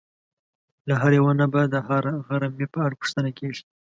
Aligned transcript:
له 0.87 0.93
هر 1.01 1.11
یوه 1.19 1.31
نه 1.39 1.45
به 1.53 1.61
د 1.73 1.75
هغه 1.87 2.35
رمې 2.41 2.67
په 2.73 2.79
اړه 2.85 2.95
پوښتنه 3.01 3.29
کېږي. 3.39 3.63